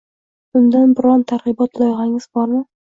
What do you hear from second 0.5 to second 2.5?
Undan biron targ‘ibot loyihangiz